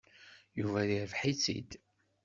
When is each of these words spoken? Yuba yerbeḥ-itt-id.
Yuba 0.59 0.81
yerbeḥ-itt-id. 0.89 1.71